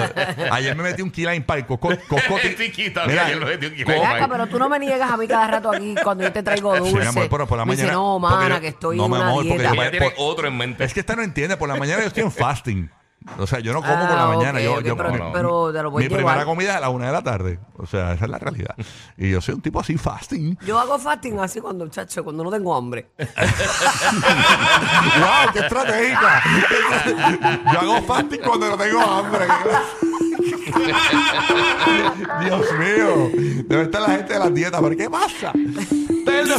Ayer 0.52 0.76
me 0.76 0.82
metí 0.82 1.02
un 1.02 1.10
key 1.10 1.24
lime 1.24 1.40
pie. 1.42 1.66
Cosco, 1.66 1.88
cosco, 2.08 2.38
Estoy 2.38 2.70
quitado, 2.72 3.08
que 3.08 3.18
ayer 3.18 3.38
me 3.38 3.46
metí 3.46 3.66
un 3.66 3.72
key 3.72 3.78
lime 3.84 3.94
Ven 3.94 4.04
acá, 4.06 4.18
pie. 4.18 4.28
pero 4.30 4.46
tú 4.46 4.58
no 4.58 4.68
me 4.68 4.78
niegas 4.78 5.10
a 5.10 5.16
mí 5.16 5.26
cada 5.26 5.46
rato 5.46 5.70
aquí 5.72 5.94
cuando 6.02 6.24
yo 6.24 6.32
te 6.32 6.42
traigo 6.42 6.72
Sí, 6.74 6.78
dulce. 6.80 6.96
mi 6.98 7.06
amor, 7.06 7.28
pero 7.30 7.46
por 7.46 7.58
la 7.58 7.64
Me 7.64 7.72
dice, 7.72 7.84
mañana. 7.84 7.98
no, 7.98 8.18
porque 8.20 8.34
mana, 8.36 8.54
yo- 8.56 8.60
que 8.60 8.68
estoy 8.68 8.96
no, 8.96 9.04
en 9.04 9.10
mi 9.10 9.16
una 9.16 9.26
amor, 9.26 9.36
porque 9.44 9.58
dieta. 9.58 9.74
yo- 9.74 9.80
Ella 9.82 9.90
tiene 9.90 10.10
por- 10.10 10.14
otro 10.18 10.48
en 10.48 10.56
mente. 10.56 10.84
Es 10.84 10.94
que 10.94 11.00
esta 11.00 11.16
no 11.16 11.22
entiende. 11.22 11.56
Por 11.56 11.68
la 11.68 11.76
mañana 11.76 12.00
yo 12.02 12.08
estoy 12.08 12.22
en 12.22 12.32
fasting. 12.32 12.90
O 13.38 13.46
sea, 13.46 13.60
yo 13.60 13.72
no 13.74 13.82
como 13.82 13.92
Ah, 13.94 14.06
por 14.08 14.16
la 14.16 14.26
mañana. 14.28 14.58
ok, 14.58 14.64
yo, 14.64 14.74
ok, 14.74 14.82
yo- 14.82 14.96
pero, 14.96 15.16
no. 15.16 15.32
pero 15.32 15.72
te 15.72 15.82
lo 15.82 15.90
voy 15.90 16.00
mi 16.02 16.06
a 16.06 16.08
primera 16.16 16.30
llevar. 16.32 16.46
comida 16.46 16.70
es 16.70 16.76
a 16.76 16.80
la 16.80 16.88
una 16.88 17.06
de 17.06 17.12
la 17.12 17.22
tarde. 17.22 17.58
O 17.76 17.86
sea, 17.86 18.14
esa 18.14 18.24
es 18.24 18.30
la 18.30 18.38
realidad. 18.38 18.74
Y 19.18 19.30
yo 19.30 19.40
soy 19.42 19.54
un 19.56 19.60
tipo 19.60 19.78
así 19.78 19.96
fasting. 19.98 20.56
Yo 20.64 20.78
hago 20.78 20.98
fasting 20.98 21.38
así 21.38 21.60
cuando, 21.60 21.86
chacho, 21.88 22.24
cuando 22.24 22.42
no 22.44 22.50
tengo 22.50 22.74
hambre. 22.74 23.10
¡Wow! 23.18 23.28
¡Qué 25.52 25.58
estratégica! 25.60 26.42
Yo 27.72 27.80
hago 27.80 28.02
fasting 28.06 28.40
cuando 28.44 28.68
no 28.70 28.76
tengo 28.78 29.00
hambre. 29.00 29.46
Dios 32.44 32.66
mío. 32.78 33.30
Debe 33.66 33.82
estar 33.82 34.00
la 34.02 34.08
gente 34.16 34.32
de 34.32 34.38
las 34.38 34.54
dietas. 34.54 34.80
¿Pero 34.82 34.96
qué 34.96 35.10
pasa? 35.10 35.52
Este 35.54 36.40
es 36.40 36.46
el 36.48 36.52